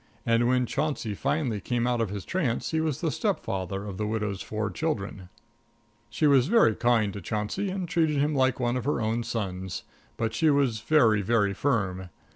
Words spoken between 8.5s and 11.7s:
one of her own sons; but she was very, very